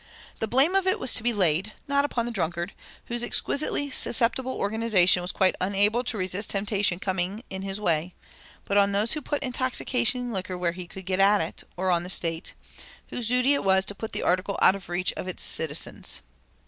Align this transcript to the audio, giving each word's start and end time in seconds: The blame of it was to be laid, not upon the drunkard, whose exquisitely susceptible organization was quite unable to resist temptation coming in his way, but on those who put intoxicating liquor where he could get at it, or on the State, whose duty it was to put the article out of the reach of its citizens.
The 0.39 0.47
blame 0.47 0.73
of 0.73 0.87
it 0.87 0.97
was 0.99 1.13
to 1.13 1.21
be 1.21 1.31
laid, 1.31 1.73
not 1.87 2.03
upon 2.05 2.25
the 2.25 2.31
drunkard, 2.31 2.73
whose 3.05 3.21
exquisitely 3.21 3.91
susceptible 3.91 4.53
organization 4.53 5.21
was 5.21 5.31
quite 5.31 5.55
unable 5.61 6.03
to 6.05 6.17
resist 6.17 6.49
temptation 6.49 6.97
coming 6.97 7.43
in 7.51 7.61
his 7.61 7.79
way, 7.79 8.15
but 8.65 8.77
on 8.77 8.93
those 8.93 9.11
who 9.13 9.21
put 9.21 9.43
intoxicating 9.43 10.31
liquor 10.33 10.57
where 10.57 10.71
he 10.71 10.87
could 10.87 11.05
get 11.05 11.19
at 11.19 11.39
it, 11.39 11.63
or 11.77 11.91
on 11.91 12.01
the 12.01 12.09
State, 12.09 12.55
whose 13.09 13.27
duty 13.27 13.53
it 13.53 13.63
was 13.63 13.85
to 13.85 13.93
put 13.93 14.11
the 14.11 14.23
article 14.23 14.57
out 14.59 14.73
of 14.73 14.87
the 14.87 14.91
reach 14.91 15.13
of 15.13 15.27
its 15.27 15.43
citizens. 15.43 16.23